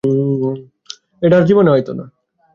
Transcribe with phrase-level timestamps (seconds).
[1.25, 2.05] আর ফিরে এসো না।